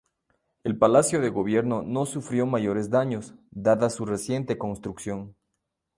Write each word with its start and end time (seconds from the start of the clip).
El 0.63 0.79
Palacio 0.79 1.21
de 1.21 1.29
Gobierno 1.29 1.83
no 1.83 2.07
sufrió 2.07 2.47
mayores 2.47 2.89
daños, 2.89 3.35
dada 3.51 3.91
su 3.91 4.03
reciente 4.07 4.57
construcción. 4.57 5.35